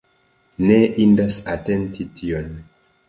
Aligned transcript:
Ne 0.69 0.77
indas 1.03 1.37
atenti 1.57 2.09
tion. 2.21 2.49